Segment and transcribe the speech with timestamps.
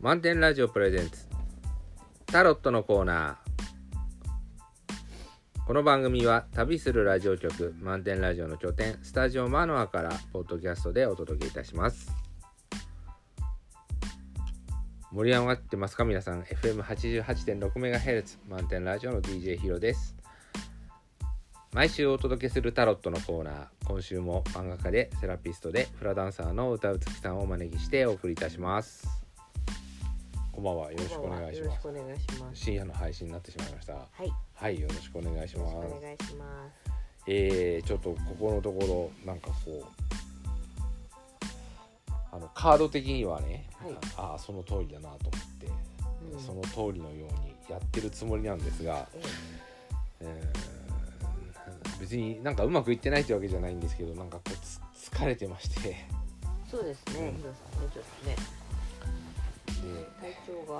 [0.00, 1.26] 満点ラジオプレゼンツ。
[2.24, 5.66] タロットのコーナー。
[5.66, 12.10] この番組は旅するラジオ局満点ラジオの拠点スタジオマノアからポッドキャストでお届けいたします。
[15.12, 16.06] 盛り上がってますか？
[16.06, 16.44] 皆さん。
[16.44, 20.16] FM88.6MHz 満点ラジオの DJ ヒロです。
[21.74, 23.66] 毎週お届けするタロットのコーナー。
[23.84, 29.19] 今週も漫画家でセラピストでフラダンサーの歌うつきさんをお招きしてお送りいたします。
[30.60, 30.92] こんばんは。
[30.92, 32.60] よろしくお願いします。
[32.60, 33.94] 深夜の配信になってしまいました。
[33.94, 36.44] はい、はいよろしくお願いしよますお願いしま
[36.86, 36.92] す。
[37.26, 39.84] えー、ちょっとここのところなんかこう
[42.30, 43.94] あのカード的にはね、はい。
[44.18, 45.20] ああその通りだなと思っ
[45.58, 45.66] て、
[46.34, 46.38] うん。
[46.38, 49.22] その通りのようにやってるつもりなんですが、え
[50.20, 50.52] え。
[51.96, 56.04] ー別になんかうまくいってないってわけじゃないんですけどなんかこうつ疲れてまして。
[56.70, 58.28] そうですね、うん。
[58.28, 58.36] ね、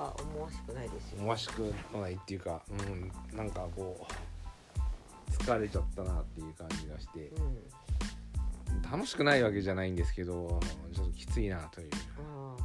[0.00, 1.18] ちょっとね、体調が思わしくないですよ。
[1.20, 7.32] 思わしくないっていうか、うん、なんかこう疲れちゃったなっていう感じがして
[8.70, 12.56] うん、楽しくないわけじゃないんですけどあのちょっときついなというあ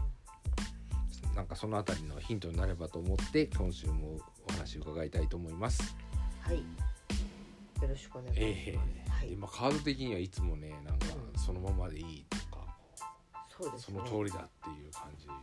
[1.35, 5.95] なんかそのあたりのヒントになればと思って今週もお話を伺いたいと思います。
[6.45, 6.59] あ、はい。
[6.59, 8.41] よろしくお願いします。
[8.41, 12.65] ええはいで、まあカード的にはいつもねなんかうんそのままでいいとか、
[13.49, 13.99] そうですね。
[13.99, 15.33] その通りだっていう感じの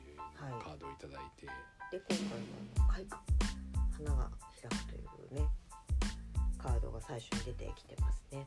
[0.58, 1.46] カードをいただいて、
[1.92, 2.40] で、今回
[2.86, 3.22] は開花、
[3.92, 4.30] 花が
[4.62, 5.46] 開くというね、
[6.56, 8.46] カードが最初に出てきてますね。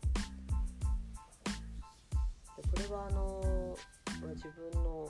[2.58, 3.78] でこれはあの
[4.22, 5.08] ま自分の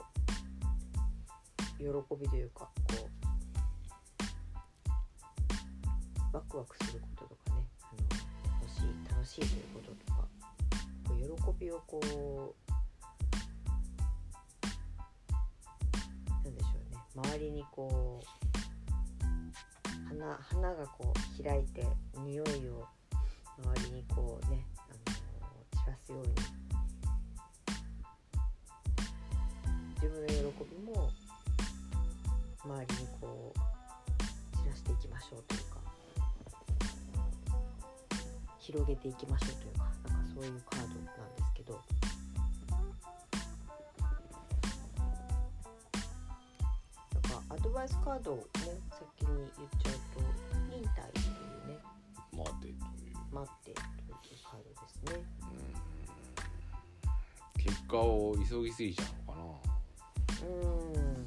[1.78, 1.86] 喜
[2.20, 3.08] びというかこ
[6.32, 10.28] うワクワクすることとかねあの楽しい楽しいということとか
[11.08, 12.00] こう喜びをこ
[12.65, 12.65] う
[17.16, 18.26] 周りにこう
[20.08, 21.86] 花花がこう開いて
[22.24, 22.86] 匂いを
[23.64, 26.34] 周りにこうねあの散らすように。
[29.96, 31.10] 自分の喜びも
[32.62, 35.76] 周りにこう散らしていきましょうというか
[38.58, 41.00] 広げていきましょうというかなんかそういうカード
[47.66, 48.42] ドバイスカードをね
[48.90, 50.20] 先に言っちゃうと
[50.70, 51.78] 忍耐っていうね
[52.32, 52.74] 待ってという、
[53.32, 53.82] 待ってという
[54.44, 55.24] カードですね。
[55.42, 55.46] うん
[57.58, 59.44] 結果を急ぎすぎちゃうのかな。
[60.46, 60.66] うー
[61.00, 61.26] ん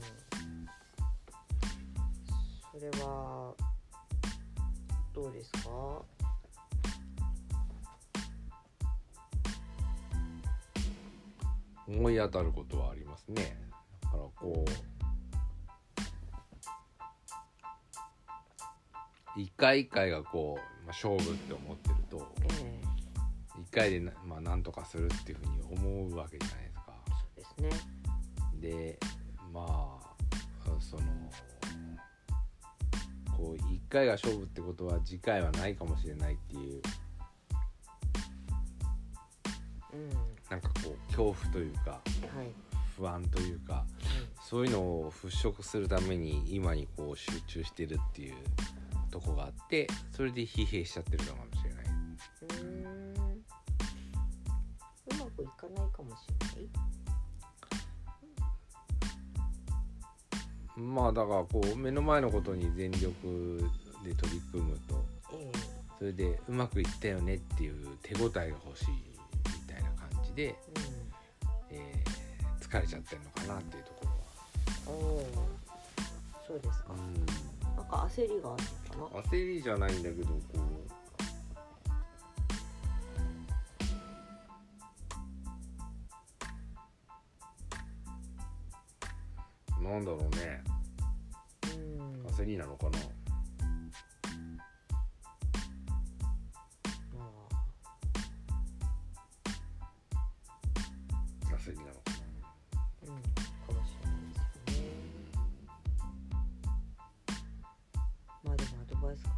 [2.72, 3.54] それは
[5.14, 5.60] どうですか？
[11.86, 13.60] 思い当たることはありますね。
[14.02, 14.70] だからこう
[19.40, 22.90] 一回一回がこう、まあ、勝負って思ってるとええ
[23.62, 26.94] 一回でな,、まあ、なんとかするっていうふうに思うわけじゃないですか。
[27.08, 27.14] そ
[27.62, 27.90] うですね。
[28.62, 29.00] で
[29.54, 30.10] まあ
[30.80, 31.04] その
[33.38, 36.82] こう一回が勝負ってことは次回はないかもしれないっていう
[39.94, 40.10] うん
[40.50, 42.02] なんかこう恐怖というかはい、
[42.98, 43.86] 不安というか
[44.44, 48.36] そういうのを払拭するために今にこう集中してるっていう
[49.10, 51.86] とこがあってそれで疲弊しちゃってるのかもしれない。
[55.12, 56.70] うまくいかないかもしれない？
[60.82, 63.70] まあだからこう目の前のことに全力
[64.06, 65.04] で取り組むと
[65.34, 65.52] え
[65.98, 70.56] それでうまくいったよねっていう手応えが欲しいみたいな感じで、え
[71.72, 72.10] えー
[72.70, 74.06] 疲れちゃってるのかなっていうとこ
[74.86, 75.24] ろうん、おお
[76.48, 76.98] そうですかは。。
[77.76, 79.06] なんか焦りがあるのかな。
[79.22, 80.58] 焦りじゃないんだけどこう。
[89.84, 90.64] なんだろうね。
[91.76, 92.98] うん、焦りなのかな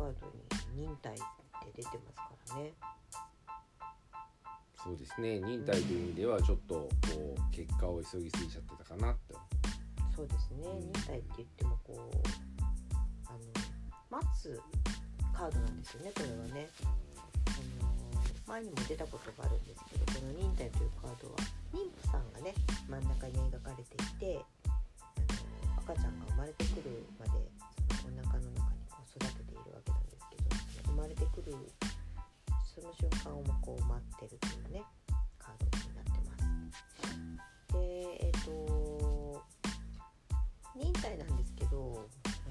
[0.01, 0.25] カード
[0.74, 1.21] に忍耐って
[1.77, 2.18] 出てます
[2.50, 2.74] からね。
[2.81, 2.95] な
[4.83, 6.89] そうですね忍耐という意味ではちょっとこ
[7.38, 9.36] う結果を急ぎすぎちゃってたかなって
[10.15, 10.65] そうですね。
[10.65, 12.18] うん忍耐って言ってもこう
[13.30, 13.38] あの
[14.09, 14.59] 待つ
[15.38, 16.12] カードなんですよね。
[16.15, 16.68] これはね。
[17.45, 17.94] あの
[18.48, 21.38] 前にも出たことがあるんですけど、この忍耐というカードは
[21.71, 22.56] 妊婦さんがね
[22.89, 24.69] 真ん中に描かれていて、あ
[25.69, 27.31] の赤赤ちゃんが生まれてくるまで
[28.01, 30.43] そのお腹の中にこう育てているわけなんですけど
[30.91, 31.55] 生まれてくる
[32.73, 34.83] その瞬間をこう待ってるというね
[35.37, 37.73] カードになってます。
[37.73, 37.77] で
[38.25, 39.43] えっ、と
[40.75, 42.49] 忍耐なんですけどあ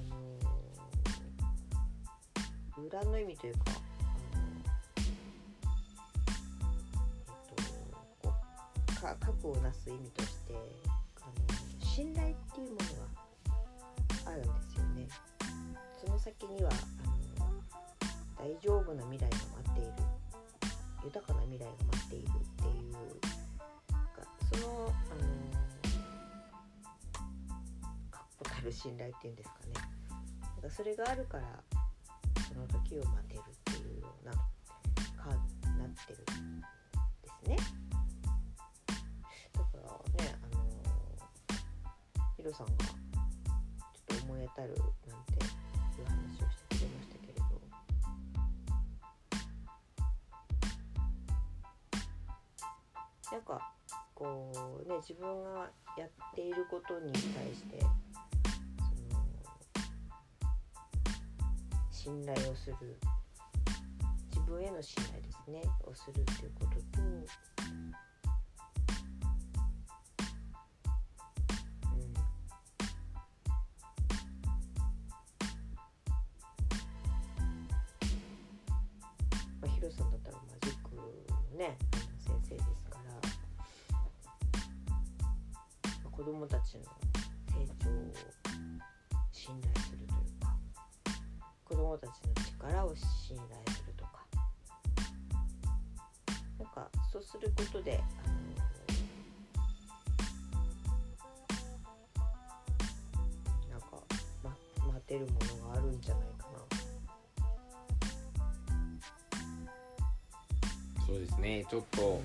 [2.79, 4.43] の裏の意味というかあの
[7.49, 7.63] えっ、
[8.21, 8.33] とこ
[8.89, 10.53] うか核をなす意味として
[11.21, 12.77] あの信頼っていうもの
[14.25, 15.07] があるんですよね。
[16.03, 16.71] その先には
[18.41, 19.91] 大丈夫な未来が待っている。
[21.03, 25.29] 豊かな未来が待っているっていうかそのあの
[28.09, 29.73] 確固たる信頼っていうんですかね。
[30.41, 31.63] なんかそれがあるから
[32.47, 34.31] その時を待てるっていうような
[35.17, 35.33] カー
[35.63, 36.61] ドになってるん
[37.21, 37.57] ですね。
[39.53, 40.63] だからねあの
[42.37, 42.93] ヒロさんがちょ
[44.15, 44.75] っと思い当たる
[53.41, 53.73] なんか
[54.13, 54.51] こ
[54.85, 57.21] うね自分がやっていることに対
[57.55, 57.85] してそ
[59.17, 59.23] の
[61.89, 62.99] 信頼をする。
[64.29, 65.61] 自分への信頼ですね。
[65.85, 67.25] をするっていうことと、うん、
[79.61, 81.77] まあ、ヒロさんだったらマジックね
[82.19, 83.30] 先生ですから、
[86.11, 87.91] まあ、子供たちの成長を
[89.31, 90.09] 信頼するという
[90.41, 90.55] か
[91.65, 93.47] 子供たちの力を信頼
[93.77, 94.11] するとか。
[96.59, 98.33] なんかそうすることであの
[103.71, 103.87] なんか、
[104.43, 104.55] ま、
[104.93, 105.31] 待てるも
[105.63, 106.59] のがあるんじゃないかな。
[111.07, 111.65] そうですね。
[111.69, 112.21] ちょっとうん。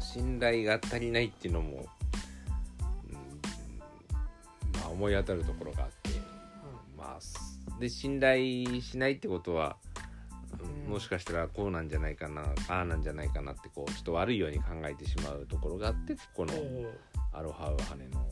[0.00, 1.86] 信頼が足りないっていうのも、
[5.00, 6.20] 思い当たるところがあって
[6.96, 9.76] まあすで信頼しないってことは、
[10.60, 10.84] うん。
[10.84, 16.98] うんもしかしたらこうなんじゃないかなああなんじゃないかなってこうちょっと悪いように考えてしまうところがあってここのえ
[17.32, 18.26] アロハウハネの、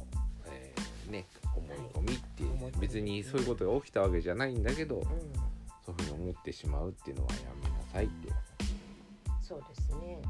[0.47, 1.25] えーね
[1.56, 5.06] 思い込みっていう、思い別にそういうことが起きたわけじゃないんだけど、えうん。
[5.87, 8.32] そういうふうに思ってしまうっていうのはやめなさいって
[9.41, 10.21] そうですね。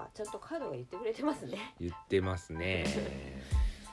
[0.00, 1.74] かちゃんとカードが言ってくれてますね。
[1.80, 2.84] 言ってますね。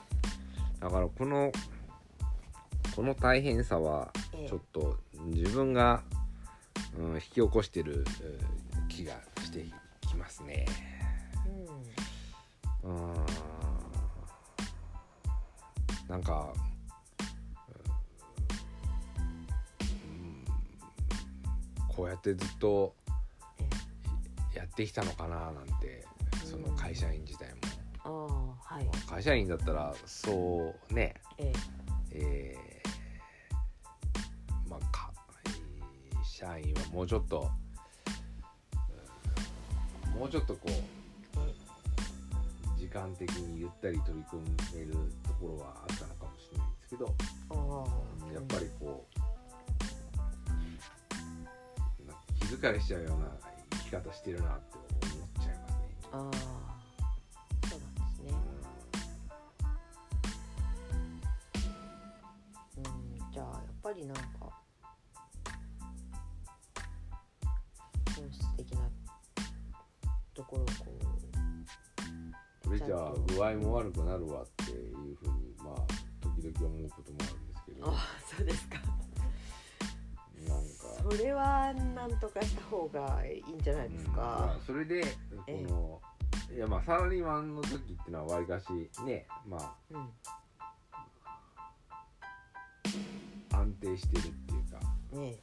[0.80, 1.52] だからこの
[2.94, 4.48] この大変さはええ。
[4.48, 6.02] ちょっと自分が、
[6.96, 8.04] うん、引き起こしてる
[8.74, 9.66] うん気がして
[10.06, 10.66] きますね。
[12.82, 13.26] うん、うん
[16.08, 16.54] なんか、
[19.80, 20.44] うん、
[21.86, 23.07] こうやってずっとえ
[24.54, 26.04] やってきたのかななんて
[26.44, 27.48] その会社員時代
[28.04, 28.88] も、はい。
[29.08, 31.52] 会社員だったらそうねえ
[32.12, 32.82] え。
[34.66, 35.12] ーまあか
[36.24, 37.50] 社員はもうちょっと、
[40.12, 40.74] うんもうちょっとこうえ
[41.36, 41.54] え
[42.76, 44.42] 時間的にゆったり取り組
[44.74, 47.14] めるところはあったのかもしれないですけど、
[48.34, 49.18] やっぱりこう
[52.40, 53.57] 気疲れしちゃうような生
[53.88, 55.88] き方してるなって思っちゃいますね。
[56.12, 56.32] ああ
[57.68, 58.32] そうなんですね。
[62.76, 64.22] うんじゃあやっぱりなんか
[68.14, 68.80] 本質的な
[70.34, 70.72] ところをこ
[72.64, 75.76] うこれじゃあ具合も悪くなるわっていうふうにまあ
[76.36, 77.86] 時々思うこともあるんですけど。
[77.86, 77.94] ああ
[78.36, 78.97] そうですか。
[81.10, 84.60] それはなんとかした方がいいんじゃないですうんまかあ。
[84.66, 85.08] それでこ
[85.46, 85.52] え。
[85.60, 86.00] えの
[86.54, 88.66] いやまあサラリーマンの時っていうのはわりかし
[89.04, 90.08] ねまうん
[93.52, 94.80] あ安定してるっていうか。
[95.20, 95.36] ね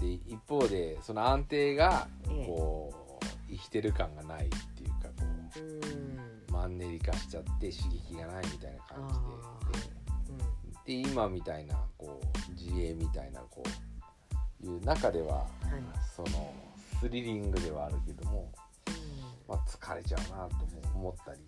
[0.00, 2.46] で一方でその安定がええ。
[2.46, 2.92] こ
[3.22, 5.12] う生きてる感がないっていうかこ
[5.56, 6.18] えうん。
[6.48, 9.12] うマンネリ化しちゃって刺激がないみたいな感あ
[9.71, 9.71] じで
[10.92, 13.62] でで今みたいなこう自営みたいなこ
[14.62, 15.82] ういう中ではうんはい。
[16.14, 16.52] その
[17.00, 18.52] スリリングではあるけども、
[19.48, 21.40] まあ、疲れちゃうなとも思ったり、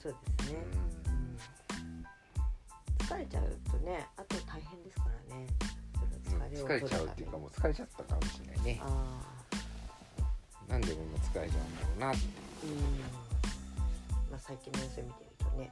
[0.00, 0.58] そうですね、
[1.06, 5.46] うん、疲れちゃうとねあと大変ですからね。
[6.54, 8.80] 疲れちゃうっていうかもう疲れちゃったかもしれないね。
[8.82, 9.20] あ
[10.68, 12.80] 何でも使えちゃうんだろうなって、ーうん。
[14.30, 15.70] まあ最近の様子見てるとね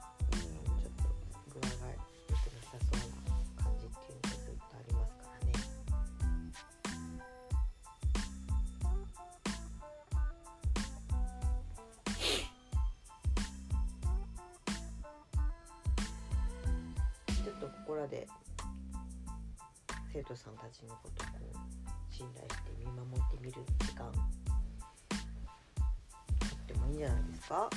[0.81, 1.05] ちょっと
[1.55, 1.89] 具合が
[2.29, 5.53] 良くなさそうな感じっていうのがずっとありますからね
[17.27, 18.27] ちょっとここらで
[20.13, 21.57] 生徒さんたちのことをこう
[22.13, 24.19] 信頼して見守ってみる時間と
[26.57, 27.71] ってもいいんじゃないですか、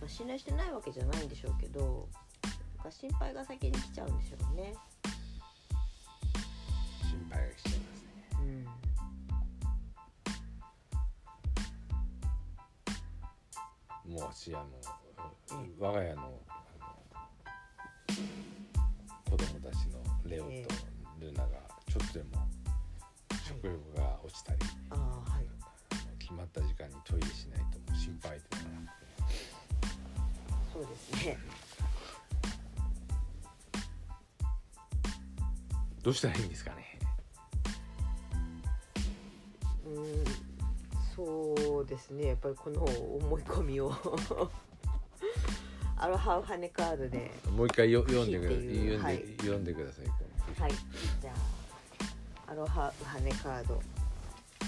[0.00, 2.08] まあ、信頼してないわけじゃないんでしょうけど
[2.78, 4.74] なんか心配が先に来ちゃうんでしょうね。
[7.02, 8.66] 心配がしちゃいますね。
[14.06, 14.14] うん。
[14.14, 14.66] もう私あの、
[15.60, 15.74] うん。
[15.78, 16.40] 我が家の
[30.80, 31.38] そうですね。
[36.02, 36.98] どうしたらいいんですかね？
[39.84, 40.24] うん
[41.14, 42.28] そうですね。
[42.28, 43.92] やっぱりこの思い込みを。
[45.98, 47.30] アロハウハネカードで。
[47.54, 48.98] もう一回よ読んでくだっていう。
[48.98, 49.36] 読んで、はい。
[49.36, 50.06] 読んでください。
[50.58, 50.72] はい。
[51.20, 51.34] じゃ
[52.46, 53.82] あアロハウハネカード。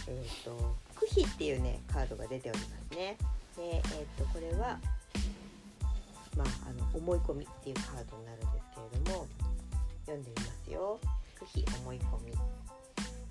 [0.08, 3.16] えっ、とクヒっていうねカードが出ておりますね。
[3.56, 3.82] でえっ、
[4.18, 4.78] とこれは
[6.36, 9.26] まああの思い込みっていうカードになるんですけれども
[10.06, 10.98] 読んでみますよ。
[11.38, 12.32] クヒ思い込み、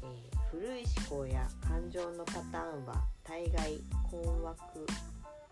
[0.04, 3.80] えー古い思考や感情のパターンは大概
[4.12, 4.86] 困惑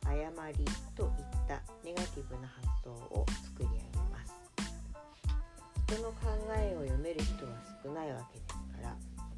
[0.05, 1.09] 誤りといっ
[1.47, 3.79] たネガティブな発想を作り上げ
[4.11, 4.35] ます。
[5.87, 6.27] 人の考
[6.57, 7.51] えを読める人は
[7.81, 8.95] 少ないわけですから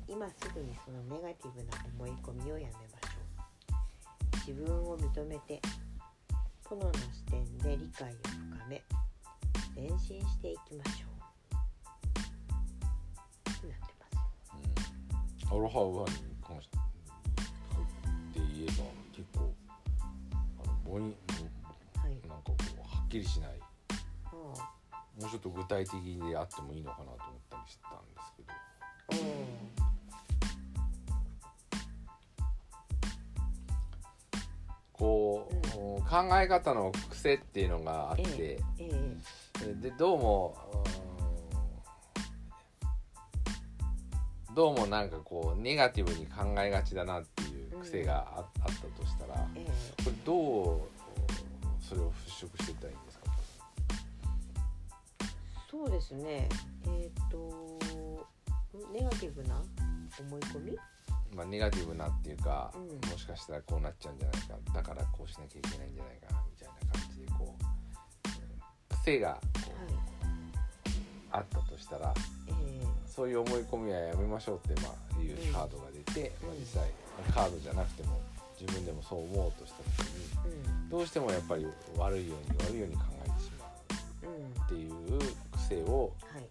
[0.08, 3.76] 今すぐにそのネガティブな思い込みをやめましょ
[4.48, 4.52] う。
[4.52, 5.62] 自分を認めて
[6.64, 8.16] ポノの視点で理解を
[8.58, 8.84] 深め
[9.78, 11.08] 前進していきましょ
[13.64, 13.66] う。
[13.66, 14.08] になってま
[15.40, 15.48] す。
[15.50, 16.78] アロハウハに関して
[18.38, 18.74] で言えば
[19.16, 19.54] 結構
[20.62, 21.08] あの母音は
[22.10, 22.12] い。
[22.28, 23.52] なんかこうはっきりしない。
[24.26, 24.54] あも
[25.20, 25.94] うちょっと具体的
[26.28, 27.18] であってもいいのかなと思っ
[27.50, 28.52] たりしたんですけど。
[29.78, 29.81] あ
[35.02, 39.18] こう、考え方の癖っていうのがあって、ええ
[39.64, 40.56] えでどうも
[44.50, 48.70] うんどうもなんかこうネガティブに考えがちだなっていう癖があ,、あった
[49.02, 50.04] としたらええ。
[50.04, 50.82] これどう
[51.82, 53.26] それを払拭していったらいいんですか？
[55.72, 56.48] そうですね。
[56.86, 57.80] えっ、と
[58.94, 59.56] ネガティブな
[60.20, 60.78] 思い込み？
[61.36, 63.10] まあ、ネガティブなっていうか、うん。
[63.10, 67.66] もしかしたらこうなっちゃうんじゃないかだからこうしなきゃいけないんじゃないかなみたいな感じでこう
[68.94, 70.02] うん癖がこうはい。
[71.32, 72.14] あったとしたら
[72.48, 72.88] ええ。
[73.08, 76.48] そういう思い込みはやめましょうって、まあ、いうカードが出て、うん。
[76.50, 76.90] まあ、実際
[77.34, 78.20] カードじゃなくても
[78.60, 80.90] 自分でもそう思おうとした時にうん。
[80.90, 81.66] どうしてもやっぱり
[81.98, 83.66] 悪いように悪いように考えてしま
[84.30, 85.20] ううんっていう
[85.56, 86.44] 癖をはい。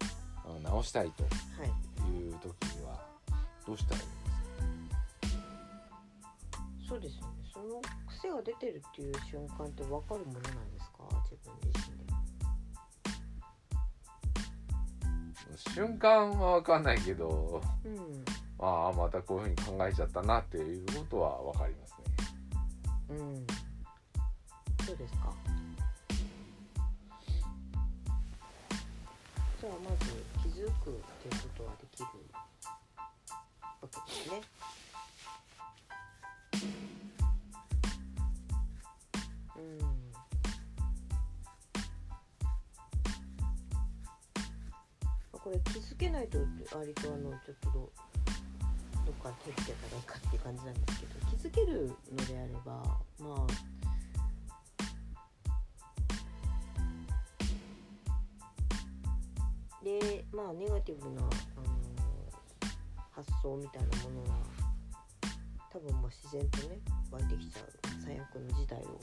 [0.43, 1.29] あの直したいとは
[1.65, 1.69] い。
[2.11, 2.99] いう時には
[3.65, 4.07] どうしたらいい
[6.91, 7.33] そうですよね。
[7.53, 11.07] その癖が出てるっていう瞬間って分かるものなんですか？
[11.23, 12.11] 自分自身で。
[15.73, 18.25] 瞬間は分かんないけどうん。
[18.59, 22.03] ああまたこういうふうに考えちゃったなっていうことは分かりますね。
[23.11, 23.47] うん。
[24.85, 25.33] そうですか。
[29.61, 32.43] じゃあまず気づくっていうことはできるわ
[33.81, 34.41] けですね
[45.51, 46.37] これ気づけないと
[46.73, 47.91] 割とあのちょっとど
[49.05, 52.71] どっか手つけたらいいかっていう感じなんですけど気づけるのであれば
[53.19, 53.47] まあ
[59.83, 61.29] でまあネガティブな、あの
[63.09, 64.37] 発想みたいなものは
[65.69, 66.79] 多分もう自然とね
[67.11, 67.81] 湧いてきちゃう。
[68.05, 68.99] 最悪の事態を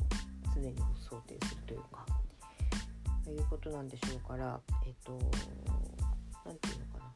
[0.54, 2.06] 常に想定するというか
[3.24, 5.18] ということなんでしょうからえっと
[6.48, 7.12] なんていうのかな。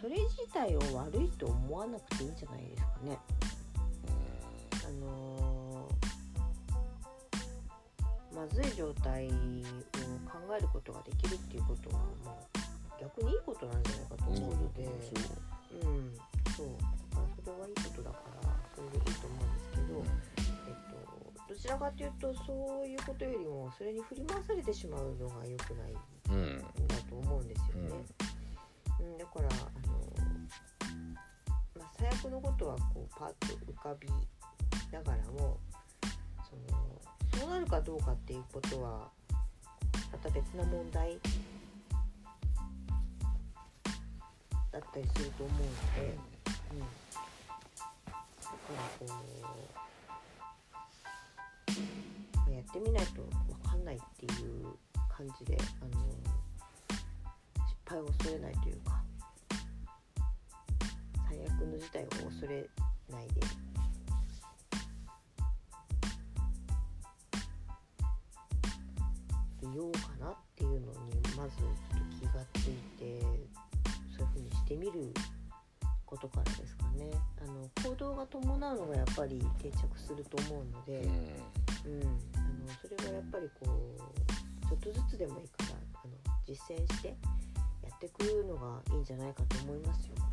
[0.00, 3.18] それ自体を悪いと思わなくていいんじゃないですかね。
[4.84, 6.04] あのー
[8.34, 16.14] まずい状態を考えることができるっていうことはもう逆にいいことなんじゃないかと思うので、そううん、
[16.56, 16.66] そう。
[17.14, 20.02] だからそれはいいことだからそれでいいと思うんですけど、
[20.66, 20.74] えっ
[21.46, 25.94] と、どちらかというとそういうことよりもそれに振り回されてしまうのが良くない
[27.24, 27.90] 思うんですよね。
[29.00, 29.50] うん、だからあ
[29.86, 29.94] の、
[31.78, 34.08] まあ、最悪のことはこうパッと浮かび
[34.92, 35.58] ながらも
[36.48, 36.78] その
[37.40, 39.08] そうなるかどうかっていうことは
[40.12, 41.18] また別な問題
[44.70, 45.66] だったりすると思うの
[46.02, 46.16] で、
[46.72, 46.92] うん、だか
[48.48, 49.14] らこう、ま
[52.46, 53.22] あやってみないと
[53.62, 54.66] 分かんないっていう
[55.16, 56.33] 感じであの
[57.94, 59.02] 失敗を恐れないというか。
[61.28, 62.68] 最悪の事態を恐れ
[63.10, 63.40] ないで。
[69.72, 70.92] いようかなっていうのに
[71.36, 73.20] まずちょっと気がついて
[74.16, 75.12] そういうふうにしてみる
[76.04, 77.10] ことからですかね。
[77.40, 81.00] あの行動が伴うのがやっぱり定着すると思うので、
[81.86, 81.92] うん。
[81.92, 86.12] うん、あのそれはやっぱりこうちょっとずつでもいいからあの
[86.46, 87.14] 実践してや
[88.10, 90.23] ていくのがいいんじゃないかと思いますよ。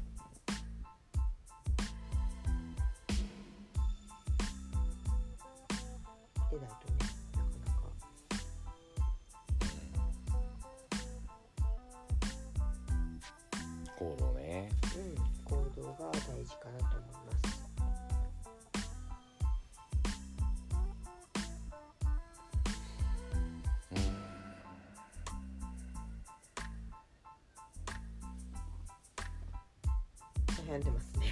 [30.71, 31.25] 悩んでますね。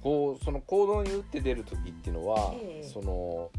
[0.00, 3.50] こうその行動に打って出る時っていうのは、ええその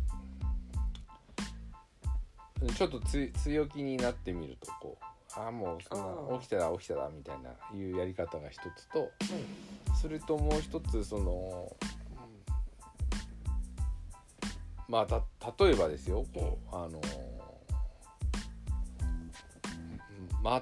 [2.76, 9.10] ちょっとつ強気になってみるとこうああもうそんな起きたら起きたらみたいないうやり方が一つとはい。
[10.00, 11.76] それともう一つその
[14.88, 15.22] まあた
[15.64, 17.02] 例えばですよこうあの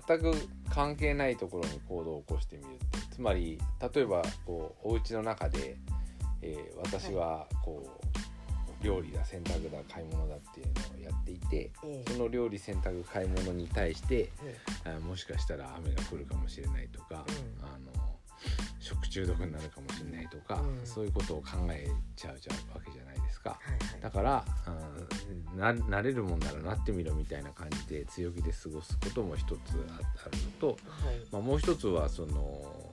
[0.08, 0.34] 全く
[0.70, 2.70] 関係ないところに行動を起こしてみる
[3.12, 3.60] つまり
[3.94, 5.78] 例えばこうお家の中で、
[6.42, 8.04] えー私はこう
[8.84, 12.12] 料理だ洗濯だ買い物だっていうのをやっていてええ。
[12.12, 14.30] その料理洗濯買い物に対して
[15.08, 17.66] もしかしたら雨が降るかもしれないとか、うん。
[17.66, 18.03] あの
[18.84, 23.58] 食中毒になるかもしれないとか、うんそういうことを考えちゃうじゃうわけじゃないですか。
[23.68, 24.02] えはいはい。
[24.02, 24.46] だから、
[25.54, 30.78] うん、な慣れるもんならなってみろみたいな感じで強気で過ごすことも一つああるのと、はい。
[31.32, 32.92] まあ、もう一つはその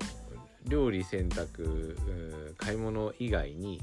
[0.67, 3.81] 料理洗濯うん買い物以外に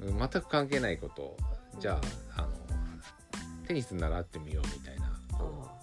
[0.00, 1.36] えうん全く関係ないこと
[1.78, 2.00] じゃ
[2.36, 2.48] あ,、あの
[3.66, 5.74] テニス習ってみようみたいなえこあ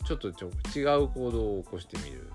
[0.00, 2.30] うちょっとちょ違う行動を起こしてみる。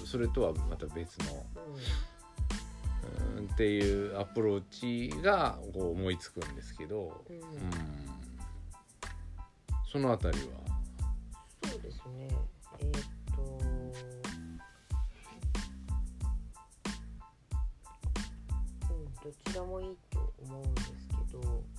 [0.00, 3.38] そそれとはまた別のうん。
[3.38, 7.42] うんっていうアプローチがこう思いつくんですけど、うんうん
[9.92, 10.44] そのあたりは？
[11.70, 12.28] そうですね。
[12.80, 13.02] えーっ
[13.36, 13.42] と。
[18.90, 21.73] うん、どちらもいいと思うんですけど。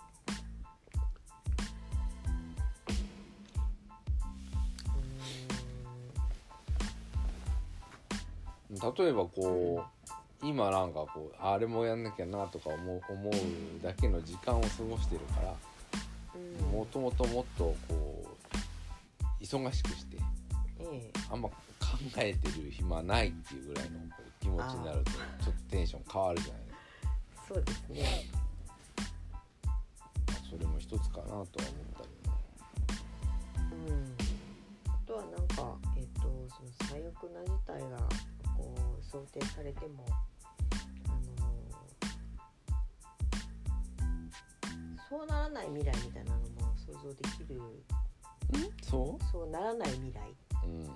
[8.70, 9.84] 例えばこ
[10.42, 13.34] う今なんかこうあれもやんなきゃなとか思う思う
[13.84, 15.56] だけの時間を過ごしてるから
[16.72, 18.24] もともともっとこ
[19.42, 20.18] う忙しくして
[20.80, 21.12] ええ。
[21.32, 21.56] あんま考
[22.18, 26.62] えてる暇ないっていうぐらいのこう気持ちになるとちょっとテンション変わるじゃない。
[26.62, 28.30] ですそうですね。
[30.26, 32.10] かそれも一つかなとは思ったり
[33.70, 34.16] もうん。
[34.88, 37.98] あとはなんかえーっとその最悪な事態が
[39.12, 40.06] 想定されても
[41.08, 41.48] あの
[45.10, 47.62] そうならない未来みたいなのも想像できる。
[48.84, 50.20] そそうならない未来。
[50.66, 50.82] ううん。
[50.82, 50.90] うん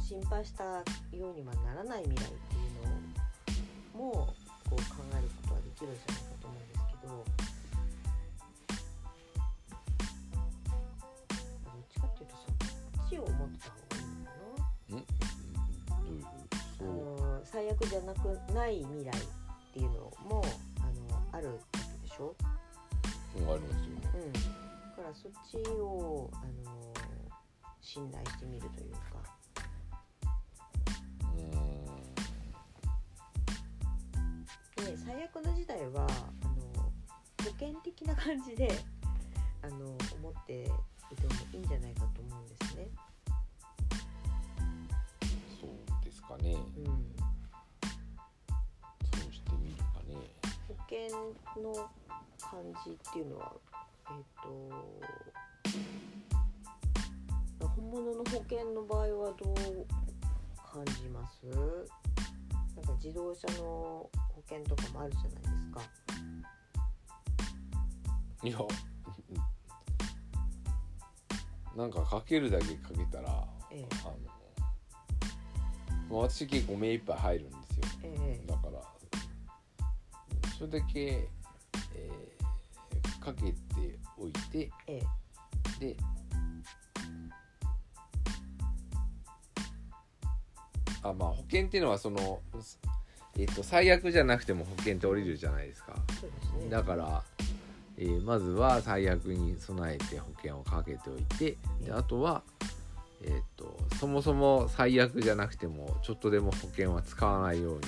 [0.00, 3.58] 心配したようにはならない未来ってい
[3.94, 4.34] うのも
[4.68, 4.82] こう考
[5.12, 7.24] えることはできるんじゃないかと思うんですけど
[11.64, 12.42] どっちかっていうとそ
[13.02, 13.85] っちを思ってた方が
[17.56, 19.12] 最悪じゃなくない未来っ
[19.72, 20.44] ていうのも
[20.78, 21.58] あのある
[22.02, 22.36] でしょ、
[23.34, 24.10] うんありますよね。
[24.14, 24.44] うん、だか
[25.08, 26.36] らそっちをあ
[26.68, 26.92] の
[27.80, 29.00] 信頼してみるというか、
[31.34, 31.40] う
[34.82, 34.84] ん。
[34.84, 36.06] で最約の時代は
[36.42, 36.60] あの
[37.42, 38.70] 保険的な感じで
[39.62, 40.64] あの思って
[41.10, 42.88] いてもいいんじゃないかと思うんですね。
[45.58, 46.56] そうですかね
[50.88, 51.08] 保険
[51.62, 51.72] の
[52.38, 53.52] 感じっていうのは
[54.08, 54.48] えっ、と
[57.66, 59.54] 本物の保険の場合はどう
[60.64, 61.44] 感じます？
[62.76, 64.10] なんか自動車の保
[64.48, 65.80] 険とかもあるじゃないですか。
[68.44, 68.58] いや
[71.74, 73.88] なんかかけるだけかけたらええ。
[74.04, 74.12] あの
[76.08, 77.84] まあ私結構目いっぱい入るんですよ。
[78.04, 78.46] ええ。
[78.46, 78.95] だから
[80.56, 81.28] それだけ、
[81.94, 82.36] えー
[83.26, 83.56] かけて
[84.16, 85.02] おいてえ
[85.80, 85.80] え。
[85.80, 85.96] で
[91.02, 92.40] あまあ保険っていうのはその、
[93.36, 95.94] えっと最悪じゃなくても保険って降りるじゃないですか。
[96.20, 96.22] す
[96.64, 96.70] ね。
[96.70, 97.22] だから、
[97.98, 102.42] えーまずは最悪に備えて保険をかけておいてであとは、
[103.22, 107.80] えー、とそもそも最悪じゃなくてもちょっとでも保険は使わないように、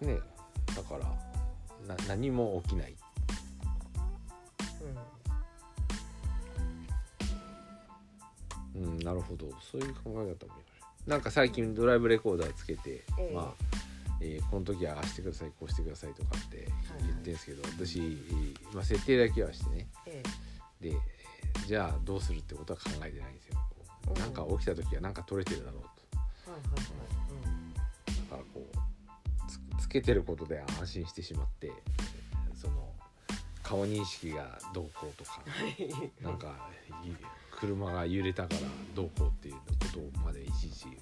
[0.00, 0.18] ね
[0.76, 1.00] だから
[1.96, 2.94] な何も起きない。
[8.74, 8.82] うん。
[8.82, 9.46] うんうんなるほど。
[9.60, 10.56] そういう考え方もいいかもし
[11.06, 13.32] れなんか最近ドライブレコーダーつけて、ええ。
[13.34, 13.64] まあ
[14.22, 19.88] えーこの時はああしてくださいこうしてくださいとかって言ってるんですけど、私、えーまあ、設定だけはしてね。
[20.06, 20.22] え
[20.80, 20.92] でえ。
[20.92, 20.98] ー
[21.66, 23.58] じゃあどうするってことは考えてないんですよ。
[24.08, 24.14] うん。
[24.14, 25.82] なんか起きた時はなんか取れてるだろう
[26.46, 26.86] えはいはいはい。
[28.14, 28.69] とだからこう
[29.90, 31.72] けてることで安心してしまって
[32.54, 32.92] その
[33.62, 35.42] 顔認識がどうこうとか
[36.18, 36.68] うん、なんか
[37.04, 37.10] い
[37.50, 38.60] 車が揺れたから
[38.94, 39.60] どうこうっていうこ
[39.92, 40.92] とまでいちいち、うん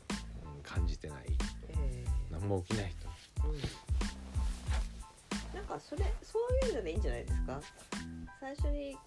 [0.69, 1.25] 感じてない。
[1.71, 2.05] ええ。
[2.31, 2.93] 何も起きない
[3.41, 3.49] と。
[3.49, 3.59] うん。
[5.55, 7.61] なんかそれそういうのでいいんじゃないですか？
[8.39, 9.01] 最初にか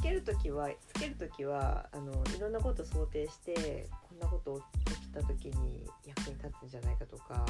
[0.00, 7.44] ける時はつける時はあのいろんなこと想定してこんなこと起きた時に役に立つんじゃないかとか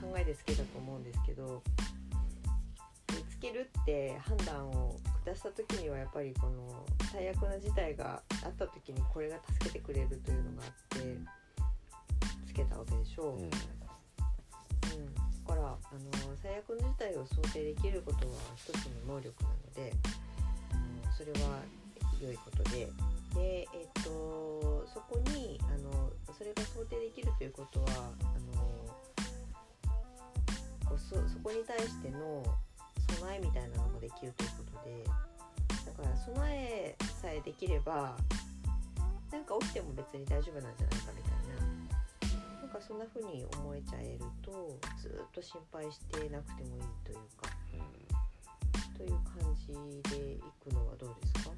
[0.00, 1.62] 考えてつけたと思うんですけど
[3.08, 11.16] でつけるって判断を下した時にはやっぱりこの最悪な事態があった時にこれが助けてくれるというのがあって
[12.46, 13.26] つけたわけでしょう。
[13.36, 13.42] うん。
[13.42, 13.52] うん、だ
[15.46, 15.78] からあの
[16.42, 19.92] 最悪の事態を想定できることは一つの能力なので、
[21.04, 21.62] うん、それは
[22.20, 22.88] 良いことで。
[23.34, 27.86] で、えっとそこにあのそれが想定できるということは
[28.22, 28.59] あの
[31.08, 32.42] そそこに対しての
[33.18, 35.04] 備えみたいなのができるということで
[35.86, 38.16] だから備えさえできれば
[39.32, 41.40] なんか起きても別に大丈夫なんじゃないかみたいな。
[42.60, 47.50] なんかそんな風に思えちゃえるとずっと心配してなくてもいいというか
[48.96, 49.66] という感じ
[50.10, 51.50] でいくのはどうですか？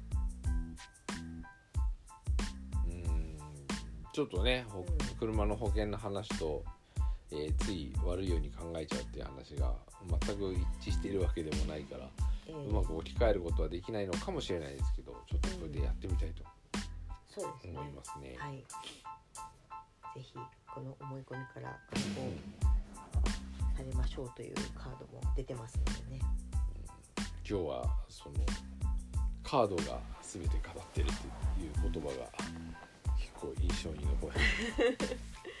[2.87, 3.37] うんうん。
[4.11, 4.85] ちょっとね、ほうん。
[5.19, 6.63] 車の保険の話と、
[7.33, 9.73] えーつい悪いように考えちゃうっていう話が
[10.07, 12.07] 全く一致しているわけでもないから、
[12.47, 16.43] えーうまく置き換えることはできないのかもしれないですけどちょっとこれでやってみたいと
[17.29, 17.79] そうですね。
[17.79, 18.35] 思いますね。
[18.37, 18.57] はい。
[18.57, 20.33] ぜひ
[20.71, 26.21] この思い込みから解放されましょうというカードも出てますのでね。
[27.17, 28.35] 今日はその
[29.41, 32.13] カードが全て語ってるっていう言葉が
[33.17, 34.33] 結構印象に残る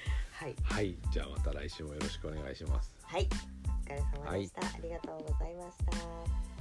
[0.43, 0.55] はい。
[0.61, 0.97] はい。
[1.09, 2.93] じゃあまた来週もよろしくお願いします。
[3.03, 3.29] はい。
[3.65, 6.52] お疲れ様でした、ありがとうございました